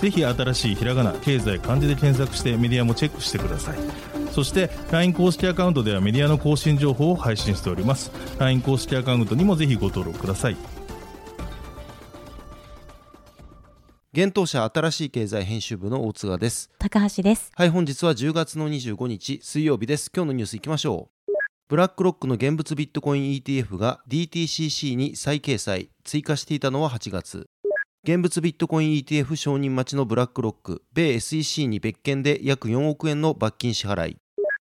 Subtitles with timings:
[0.00, 3.78] ぜひ新しいひらがな経済漢字で検索してメディアもチェックしてください。
[4.32, 8.10] そして LINE 公式アカウントではメディアの更新情報を配信しております。
[8.38, 10.56] LINE 公式アカウントにもぜひご登録ください。
[14.12, 16.70] 現当社新しい経済編集部の大津賀です。
[16.78, 17.50] 高橋です。
[17.54, 20.10] はい本日は10月の25日水曜日です。
[20.14, 21.16] 今日のニュースいきましょう。
[21.68, 27.48] ブラックロックの現物ビットコイン ETF が DTCC に再掲載追加していたのは8月
[28.06, 34.16] 現物ビットコイン ETF 承認待ちのブラックロック、米 SEC に別件で約4億円の罰金支払い。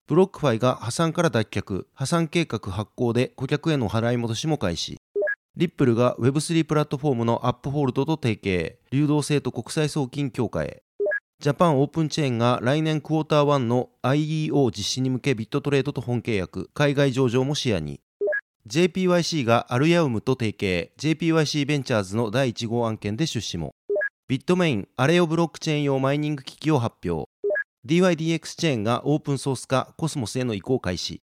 [0.07, 4.95] ブロックファイが破産から脱却、破産計画発効で顧客への払い戻しも開始。
[5.57, 10.83] リップルが Web3 プラットフォームのアップホールドと提携、流動性と国際送金強化へ。
[11.41, 17.99] ジャパンオープンチェーンが来年クォーター1の IEO 実施に向けビットトレードと本契約、海外上場も視野に。
[18.67, 20.91] JPYC がアルヤウムと提携。
[20.97, 23.75] JPYC ベンチャーズの第1号案件で出資も。
[24.27, 27.29] ビットメイン、アレオブロックチェーン用マイニング機器を発表。
[27.85, 31.21] DYDX チェーンがオープンソース化コスモスへの移行開始。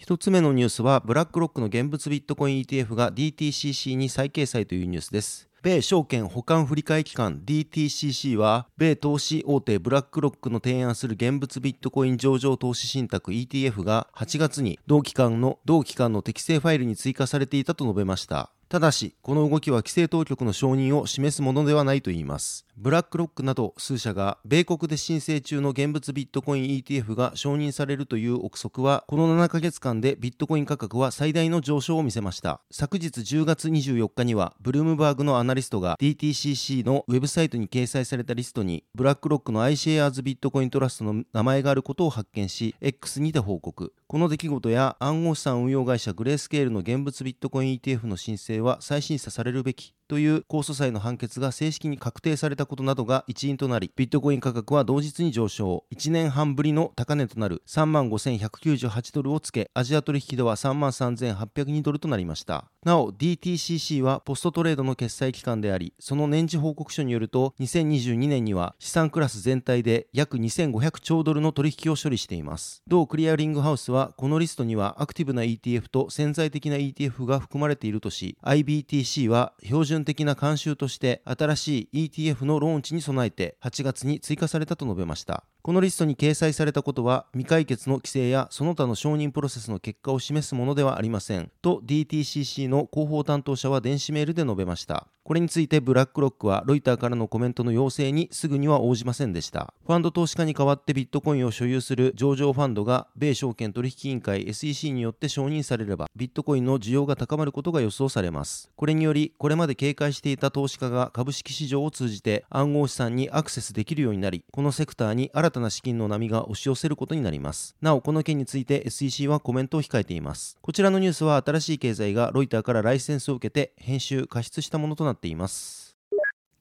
[0.00, 5.48] 1つ目のニュースはブラックロックの現物ビットコイン ETF が DTCC に再掲載というニュースです。
[5.66, 22.66] 米証券保管振替機関 DTCC は米投資大手ブラックロックの提案する現物ビットコイン上場投資信託 ETF が8月に同期間の同期間の適正ファイルに追加されていたと述べましたただし、この動きは規制当局の承認を示すものではないといいます。
[22.78, 32.60] ブラックロックなど数社が米国で申請中の現物ビットコイン ETF が承認されるという憶測は、この7ヶ月間でビットコイン価格は最大の上昇を見せました。
[32.70, 43.94] 昨日10月24日には、ブルームバーグのアナリストが DTCC のウェブサイトに掲載されたリストに、ブラックロックの iShares ビットコイントラストの名前があることを発見し、X にて報告。
[44.06, 62.70] この出来事や暗号資産運用会社グレースケールの現物ビットコイン ETF の申請は再審査されるべきという控訴裁の判決が正式に確定されたことなどが一因となり、ビットコイン価格は同日に上昇、1年半ぶりの高値となる3万5198ドルをつけ、アジア取引では3万3802ドルとなりました。
[62.84, 72.82] なお、DTCC はポストトレードの決済機関であり、その年次報告書によると、2022年には資産クラス全体で約2500兆ドルの取引を処理しています。
[72.86, 85.44] 同クリアリングハウスは、このリストにはアクティブな ETF と潜在的な ETF が含まれているとし、IBTC は標準的な慣習として新しい ETF のローンチに備えて8月に追加されたと述べました。
[85.62, 95.08] このリストに掲載されたことは未解決の規制やその他の承認プロセスの結果を示すものではありませんと DTCC の広報担当者は電子メールで述べました。
[95.24, 99.74] これについてブラックロックはロイターからのコメントの要請にすぐには応じませんでした。
[99.84, 108.70] ファンド投資家に代わってビットコインを所有する上場ファンドが米証券取引委員会 SEC によって承認されればビットコインの需要が高まることが予想されます。
[108.76, 117.76] これによりこれまで警戒していた投資家が株式市場を通じて暗号資産にアクセスできるようになりこのセクターに新たな資金の波が押し寄せることになります。
[117.80, 120.58] なおこの件について SEC はコメントを控えています。
[120.60, 125.85] こちらのニュースは新しい経済がロイターからライセンスを受けて編集加筆したものとなっています。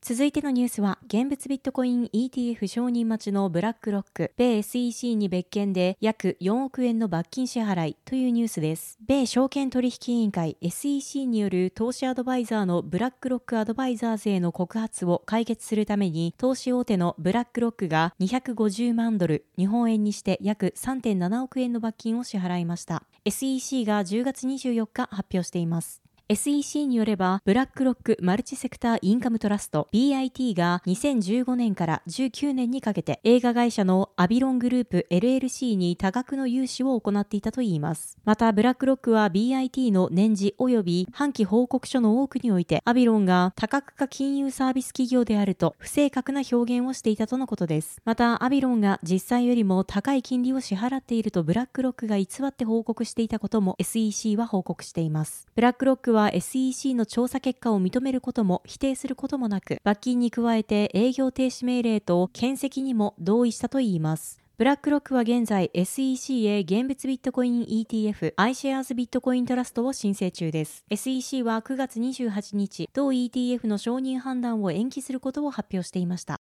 [0.07, 8.99] 続いてのニュースは、現物ビットコイン ETF 承認待ちのブラックロック、米 SEC に別件で約4億円の罰金支払いというニュースです。
[9.01, 23.01] 米証券取引委員会 SEC による投資アドバイザーのブラックロックアドバイザーズへの告発を解決するために、投資大手のブラックロックが250万ドル、日本円にして約3.7億円の罰金を支払いました。
[23.25, 26.04] SEC が10月24日発表しています。
[26.27, 38.17] SEC によれば、ブラックロックマルチセクターインカムトラスト BIT が2015年から19年にかけて映画会社のアビロングループ LLC に多額の融資を行っていたといいます。
[38.25, 48.01] また、ブラックロックは BIT の年次及び半期報告書の多くにおいて、アビロンが多角化金融サービス企業であると不正確な表現をしていたとのことです。
[48.03, 55.45] また、アビロンが実際よりも高い金利を支払っているとブラックロックが偽って報告していたことも SEC は報告しています。
[55.53, 64.39] ブラックロックは SEC の調査結果を認めることも否定することもなく、罰金に加えて営業停止命令と検責にも同意したといいます。
[64.57, 70.85] ブラックロックは現在 SEC へ現物ビットコイン ETF iShares ビットコイントラストを申請中です。
[70.89, 76.39] SEC は9月28日、同 ETF の承認判断を延期することを発表していました。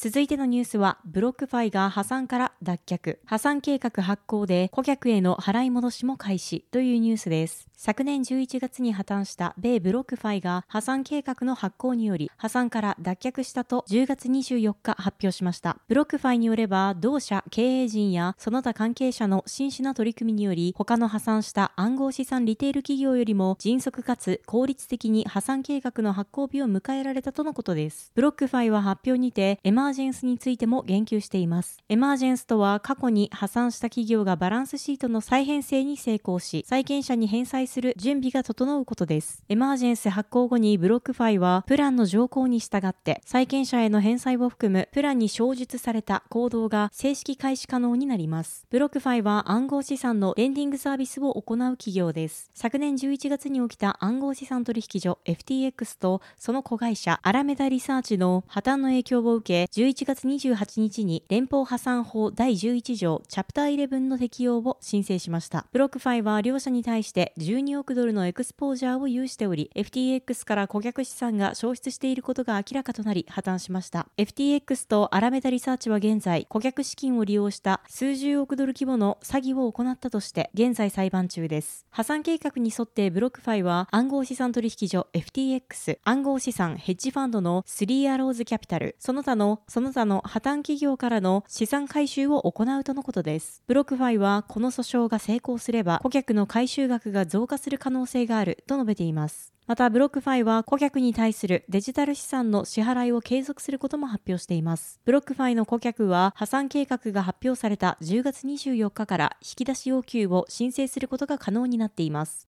[0.00, 7.68] 続いてのニュースは、ブロックファイが破産から脱却、破産計画発効で顧客への払い戻しも開始というニュースです。
[7.80, 15.78] 昨年11月に破綻した米ブロックファイが破産計画の発効により破産から脱却したと10月24日発表しました。
[15.86, 28.10] ブロックファイによれば同社経営陣やその他関係者の真摯な取り組みにより他の破産した暗号資産リテール企業よりも迅速かつ効率的に破産計画の発効日を迎えられたとのことです。
[28.16, 31.78] ブロックファイは発表にて emergence についても言及しています。
[31.88, 39.42] emergence とは過去に破産した企業がバランスシートの再編成に成功し債権者に返済する準備が整うことです。
[39.48, 48.66] エマージェンス発行後にブロックファイはプランの条項に従って債権者への返済を含むプランに詳述された行動が正式開始可能になります。
[48.68, 52.50] ブロックファイは暗号資産のレンディングサービスを行う企業です。
[52.52, 65.66] 昨年11月に起きた暗号資産取引所 FTX とその子会社アラメダリサーチの破綻の影響を受け11月28日に連邦破産法第11条チャプター11の適用を申請しました。
[65.70, 74.08] ブロックファイは両社に対して12億ドルのエクスポージャーを有しており、FTX から顧客資産が消失していることが明らかとなり破綻しました。
[74.16, 81.86] FTX とアラメダリサーチは現在、顧客資金を利用した数十億ドル規模の詐欺を行ったとして、現在裁判中です。
[81.90, 93.62] 破産計画に沿ってブロックファイは暗号資産取引所 FTX、暗号資産ヘッジファンドのスリーアローズキャピタル、その他の、その他の破綻企業からの資産回収を行うとのことです。
[93.66, 99.52] ブロックファイはこの訴訟が成功すれば、顧客の回収額が増加する可能性があると述べています。
[99.66, 104.98] また、ブロックファイは顧客に対するデジタル資産の支払いを継続することも発表しています。
[105.04, 112.47] ブロックファイの顧客は破産計画が発表された10月24日から引き出し要求を申請することが可能になっています。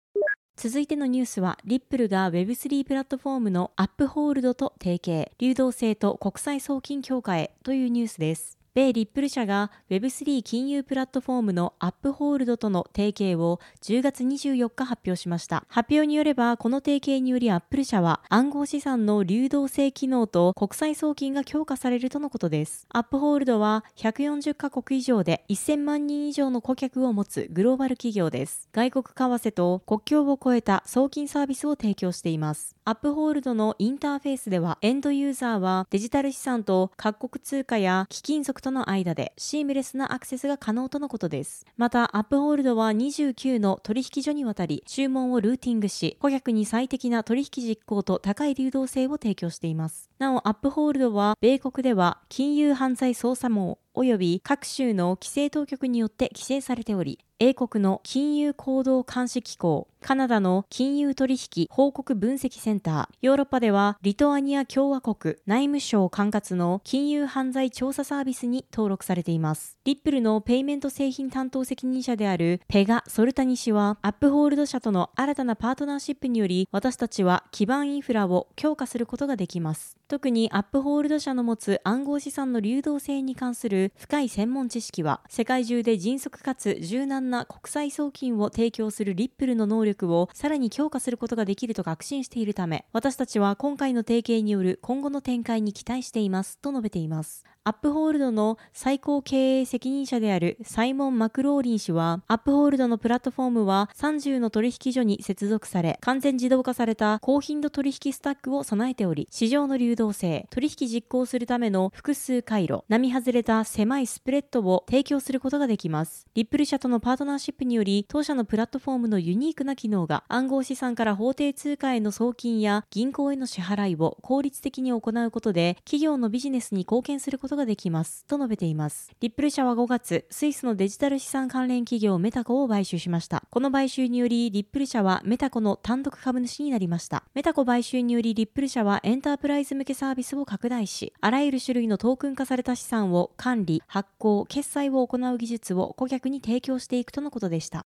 [0.61, 8.58] 続いてのニュースは、リップルが Web3 プラットフォームのアップホールドと提携、流動性と国際送金強化へというニュースです。
[8.75, 15.65] 米リップル社が Web3 金融プラットフォームのアップホールドとの提携を10月24日発表しました。
[15.67, 22.85] 発表によれば、この提携によりアップル社は暗号資産の流動性機能と国際送金が強化されるとのことです。
[22.89, 28.69] アップホールドは140カ国以上で1000万人以上の顧客を持つグローバル企業です。
[28.71, 32.75] 外国為替と国境を越えた送金サービスを提供しています。
[32.85, 41.65] アップホールドのインターフェースではエンドユーザーはデジタル資産と各国通貨や貴金属との間でシームレスなアクセスが可能とのことです。
[41.77, 50.09] また、アップホールドは29の取引所にわたり注文をルーティングし、顧客に最適な取引実行と高い流動性を提供しています。
[50.19, 69.77] なお、アップホールドは、米国では金融犯罪捜査網及び各州の規制当局によって規制されており、英国の金融行動監視機構、カナダの金融取引報告分析センター、ヨーロッパではリトアニア共和国内務省管轄の金融犯罪調査サービスに登録されています。
[69.85, 79.98] リップルのペイメント製品担当責任者であるペガ・ソルタニ氏は、アップホールド社との新たなパートナーシップにより、私たちは基盤インフラを強化することができます。
[80.09, 97.45] 特にアップホールド社の持つ暗号資産の流動性に関する深い専門知識は、世界中で迅速かつ柔軟な国際送金を提供するリップルの能力をさらに強化することができると確信しているため、私たちは今回の提携による今後の展開に期待していますと述べています。
[97.69, 116.25] アップホールドの最高経営責任者であるサイモン・マクローリン氏は、アップホールドのプラットフォームは30の取引所に接続され、完全自動化された高頻度取引スタックを備えており、市場の流動性、取引実行するための複数回路、並外れた狭いスプレッドを提供することができます。
[116.33, 128.25] リップル社とのパートナーシップにより、当社のプラットフォームのユニークな機能が暗号資産から法定通貨への送金や銀行への支払いを効率的に行うことで、企業のビジネスに貢献することができます。
[128.25, 129.11] と述べています。
[129.19, 133.43] リップル社は5月、スイスのデジタル資産関連企業メタコを買収しました。
[133.49, 137.23] この買収により、リップル社はメタコの単独株主になりました。
[137.33, 147.85] メタコ買収により、リップル社はエンタープライズ向けサービスを拡大し、あらゆる種類のトークン化された資産を管理、発行、決済を行う技術を顧客に提供していくとのことでした。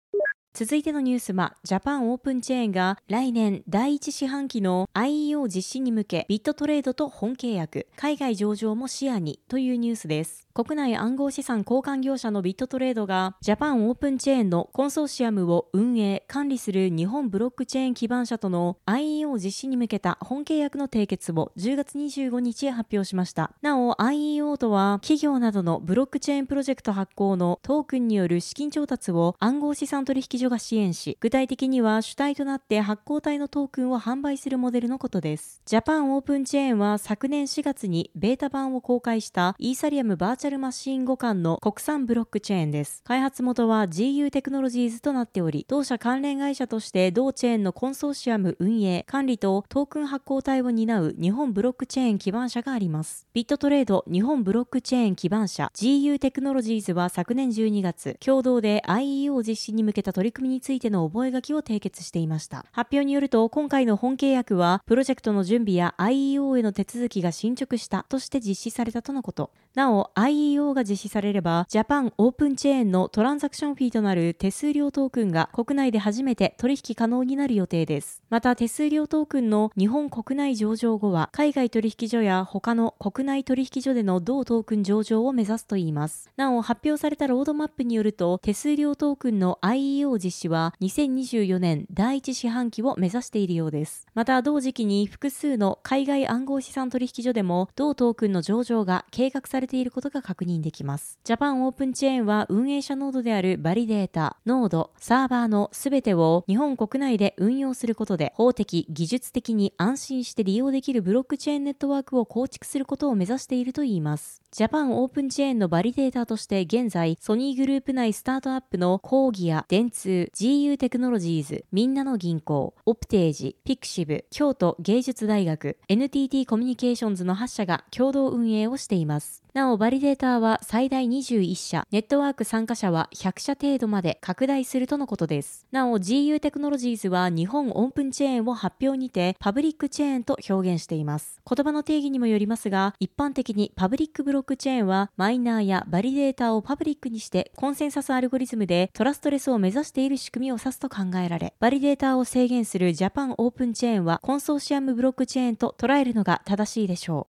[0.53, 10.49] 続いてのニュースは、ジャパンオープンチェーンが来年第1四半期の IEO 実施に向けビットトレードと本契約、海外上場も視野にというニュースです。
[10.53, 23.51] 国内暗号資産交換業者のビットトレードがジャパンオープンチェーンのコンソーシアムを運営、管理する日本ブロックチェーン基盤者との IEO 実施に向けた本契約の締結を10月25日へ発表しました。
[23.61, 35.61] なお IEO とは企業などのブロックチェーンプロジェクト発行のトークンによる資金調達を暗号資産取引所が支援し、具体的には主体となって発行体のトークンを販売するモデルのことです。
[35.65, 43.03] ジャパンオープンチェーンは昨年4月にベータ版を公開したイーサリアムバーチャチャルマシン互換の国産ブロックチェーンです。
[43.03, 53.27] 開発元は GU テクノロジーズとなっており、同社関連会社として同チェーンのコンソーシアム運営、管理とトークン発行体を担う日本ブロックチェーン基盤社があります。
[53.33, 62.65] ビットトレード日本ブロックチェーン基盤社 GU テクノロジーズは昨年12月、共同で IEO 実施に向けた取り組みについての覚書を締結していました。
[62.71, 69.51] 発表によると、今回の本契約は、プロジェクトの準備や IEO への手続きが進捗したとして実施されたとのこと。
[69.73, 78.21] なお、IEO が実施されれば、ジャパンオープンチェーンのトランザクションフィーとなる手数料トークンが国内で初めて取引可能になる予定です。
[78.29, 86.29] また、手数料トークンの日本国内上場後は、海外取引所や他の国内取引所での同トークン上場を目指すといいます。
[86.35, 94.05] なお、発表されたロードマップによると、手数料トークンの IEO 実施は2024年第1四半期を目指しているようです。
[94.15, 101.17] また、同時期に複数の海外暗号資産取引所でも同トークンの上場が計画されれていることが確認できます。
[101.23, 114.41] ジャパンオープンチェーンは運営者ノードであるバリデータ、ノード、サーバーのすべてを日本国内で運用することで法的、技術的に安心して利用できるブロックチェーンネットワークを構築することを目指しているといいます。
[114.51, 129.43] ジャパンオープンチェーンのバリデータとして現在、ソニーグループ内スタートアップのコーギア、電通、GU テクノロジーズ、みんなの銀行、オプテージ、ピクシブ、京都芸術大学、NTT コミュニケーションズの8社が共同運営をしています。
[129.53, 135.67] なお、バリデーターは最大21社、ネットワーク参加者は100社程度まで拡大するとのことです。
[135.73, 141.41] なお、GU テクノロジーズは日本オープンチェーンを発表にてパブリックチェーンと表現しています。
[141.45, 157.30] 言葉の定義にもよりますが、一般的にパブリックブロックチェーンはマイナーやバリデーターをパブリックにしてコンセンサスアルゴリズムでトラストレスを目指している仕組みを指すと考えられ、バリデーターを制限するジャパンオープンチェーンはコンソーシアムブロックチェーンと捉えるのが正しいでしょう。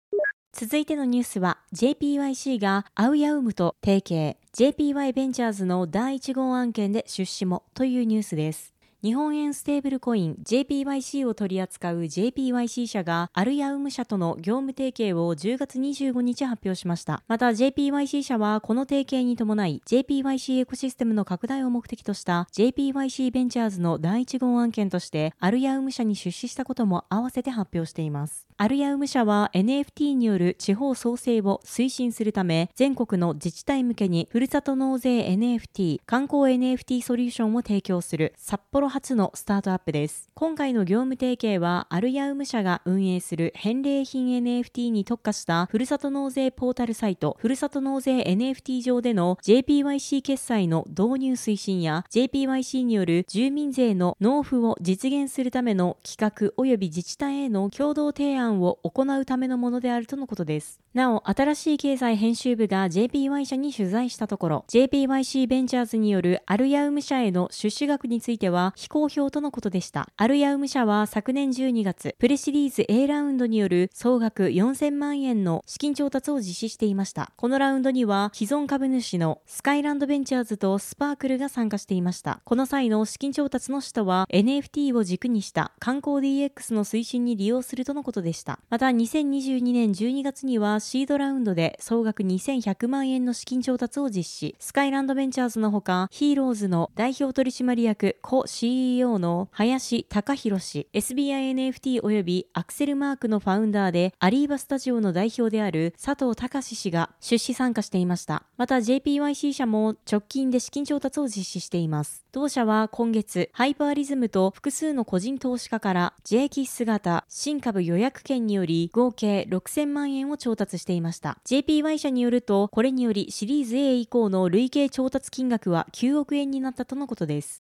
[0.51, 8.73] 続いてのニュースは JPYC がアウヤウムと提携 JPY ベンチャーズの第1号案件で出資もというニュースです。
[9.01, 17.23] 日本円ステーブルコイン JPYC を取り扱う JPYC 社がアルヤウム社との業務提携を10月25日発表しました。
[17.29, 28.49] また JPYC 社はこの提携に伴い JPYC エコシステムの拡大を目的とした JPYC ベンチャーズの第1号案件としてアルヤウム社に出資したことも合わせて発表しています。
[28.57, 40.29] アルヤウム社は NFT による地方創生を推進するため全国の自治体向けにふるさと納税 NFT 観光 NFT ソリューションを提供する札幌初のスタートアップです。
[40.33, 60.79] 今回の業務提携は、アルヤウム社が運営する返礼品 NFT に特化したふるさと納税ポータルサイト、ふるさと納税 NFT 上での JPYC 決済の導入推進や JPYC による住民税の納付を実現するための企画及び自治体への共同提案を行うためのものであるとのことです。
[60.93, 70.07] なお、新しい経済編集部が JPY 社に取材したところ、JPYC ベンチャーズによるアルヤウム社への出資額については、非公表とのことでした。
[70.15, 77.33] アルヤウム社は昨年12月、プレシリーズ A ラウンドによる総額4000万円の資金調達を実施していました。
[77.35, 82.39] このラウンドには、既存株主のスカイランドベンチャーズとスパークルが参加していました。
[82.45, 88.59] この際の資金調達の使途は、NFT を軸にした観光 DX の推進に利用するとのことでした。
[88.69, 94.55] また、2022年12月には、シードラウンドで総額2100万円の資金調達を実施。
[94.57, 108.43] スカイランドベンチャーズのほか、ヒーローズの代表取締役、コ CEO の林隆弘氏、SBINFT 及びアクセルマークのファウンダーで、アリーバスタジオの代表である佐藤隆氏が出資参加していました。
[108.57, 112.25] また JPYC 社も直近で資金調達を実施しています。
[112.31, 121.39] 同社は今月、ハイパーリズムと複数の個人投資家から J キッス型新株予約券により合計6000万円を調達していました。
[121.45, 127.63] JPY 社によると、これによりシリーズ A 以降の累計調達金額は9億円になったとのことです。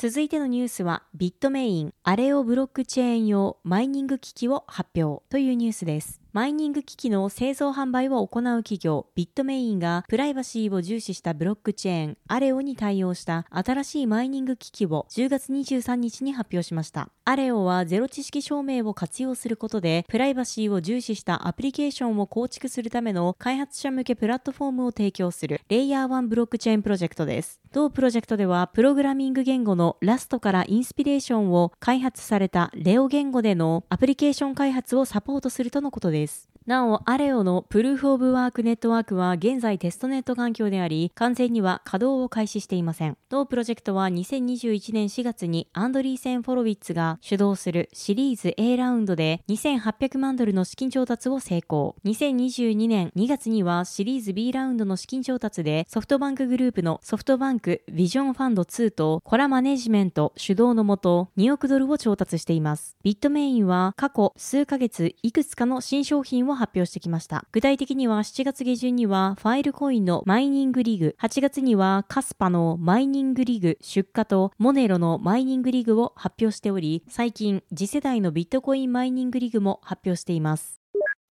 [0.00, 6.20] 続いてのニュースは、ビットメイン、アレオブロックチェーン用マイニング機器を発表というニュースです。
[6.34, 17.08] マイニング機器の製造販売を行う企業ビットメインがプライバシーを重視したブロックチェーンアレオに対応した新しいマイニング機器を10月23日に発表しました。
[17.24, 27.58] アレオはゼロ知識証明を活用することでプライバシーを重視したアプリケーションを構築するための開発者向けプラットフォームを提供するレイヤー1ブロックチェーンプロジェクトです。
[27.72, 36.17] 同プロジェクトではプログラミング言語の Rust からインスピレーションを開発されたレオ言語でのアプリケーション開発をサポートするとのことです。
[36.18, 43.16] this なお、アレオのプルーフオブワークネットワークは現在テストネット環境であり、完全には稼働を開始していません。
[43.30, 51.96] 同プロジェクトは2021年4月にアンドリーセン・ホロウィッツが主導するシリーズ A ラウンドで2800万ドルの資金調達を成功。
[52.04, 62.94] 2022年2月にはシリーズ B ラウンドの資金調達でソフトバンクグループのソフトバンクビジョンファンド2とコラマネジメント主導のもと2億ドルを調達しています。
[63.02, 67.46] ビットメインは過去数ヶ月いくつかの新商品を発表してきました。
[67.52, 80.77] 具体的には7月下旬にはファイルコインのマイニングリグ、8月にはカスパのマイニングリグ出荷とモネロのマイニングリグを発表しており、最近次世代のビットコインマイニングリグも発表しています。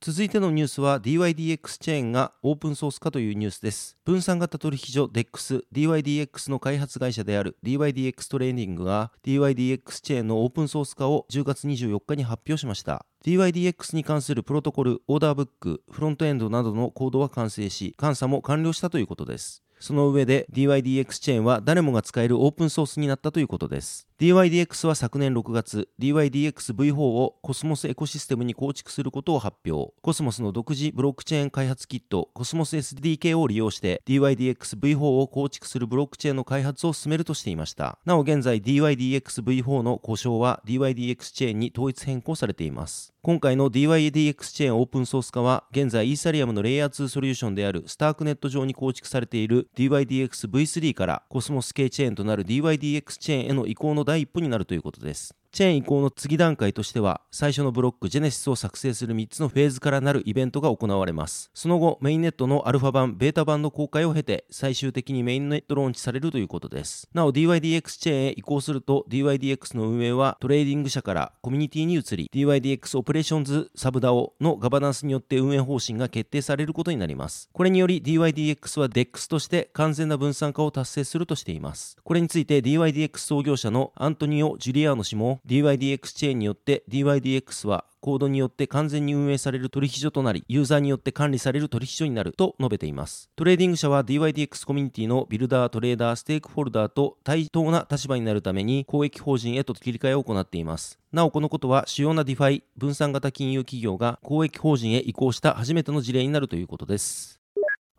[0.00, 3.96] 続いてのニュースは DYDX チェーンがオープンソース化というニュースです。
[4.04, 13.06] 分散型取引所 DEX、DYDX の開発会社である DYDX トレーディングが DYDX チェーンのオープンソース化を10月24日に発表しました。
[13.24, 19.64] DYDX に関するプロトコル、オーダーブック、フロントエンドなどのコードは完成し、監査も完了したということです。
[19.80, 24.06] その上で DYDX チェーンは誰もが使えるオープンソースになったということです。
[24.20, 29.92] DYDX は昨年6月、DYDXV4 をコスモスエコシステムに構築することを発表。
[30.02, 37.98] コスモスの独自ブロックチェーン開発キット、コスモス SDK を利用して DYDXV4 を構築するブロックチェーンの開発を進めるとしていました。
[38.04, 43.14] なお現在 DYDXV4 の呼称は DYDX チェーンに統一変更されています。
[43.24, 55.34] 今回の DYDX チェーンオープンソース化は、現在イーサリアムのレイヤー2ソリューションであるスタークネット上に構築されている DYDXV3 からコスモス系チェーンとなる DYDX チェーンへの移行の第一歩になるということです。
[55.54, 61.48] チェーン移行の次段階としては、最初のブロックジェネシスを作成する3つのフェーズからなるイベントが行われます。
[61.54, 67.08] その後、メインネットのアルファ版、ベータ版の公開を経て、最終的にメインネットローンチされるということです。
[67.14, 77.48] なお、DYDX チェーンへ移行すると、DYDX の運営はトレーディング社からコミュニティに移り、DYDX オペレーションズサブダオのガバナンスによって運営方針が決定されることになります。
[77.52, 81.96] これにより DYDX は DEX として完全な分散化を達成するとしています。
[82.02, 93.30] これについて DYDX 創業者のアントニオ・ジュリアーノ氏も DYDX チェーンによって DYDX はコードによって完全に運営される取引所となり、ユーザーによって管理される取引所になると述べています。
[93.34, 100.98] トレーディング社は DYDX コミュニティのビルダー、トレーダー、ステークホルダーと対等な立場になるために公益法人へと切り替えを行っています。
[101.12, 107.40] なおこのことは主要な DeFi 分散型金融企業が公益法人へ移行した初めての事例になるということです。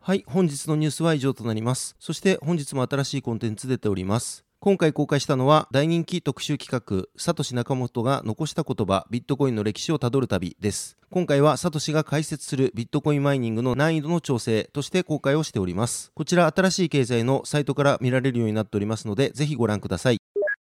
[0.00, 1.96] はい、本日のニュースは以上となります。
[1.98, 4.45] そして本日も新しいコンテンツ出ております。
[4.66, 10.96] 今回公開したのは大人気特集企画、サトシ仲本が残した言葉、ビットコインの歴史をたどる旅です。
[11.08, 16.10] 今回はサトシが解説するビットコインマイニングの難易度の調整として公開をしております。
[16.16, 20.18] こちら新しい経済のサイトから見られるようになっておりますので、ぜひご覧ください。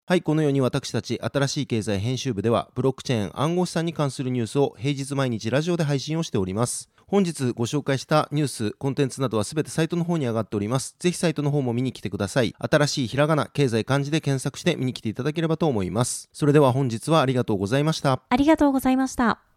[0.06, 6.90] はい、このように私たち新しい経済編集部では、ブロックチェーン暗号資産に関するニュースを平日毎日ラジオで配信をしております。
[7.10, 10.95] 本日ご紹介したニュース、コンテンツなどはすべてサイトの方に上がっております。
[11.00, 12.54] ぜひサイトの方も見に来てください。
[12.60, 16.30] 新しいひらがな、経済漢字で検索して見に来ていただければと思います。
[16.32, 18.22] それでは本日はありがとうございました。
[18.30, 19.49] ありがとうございました。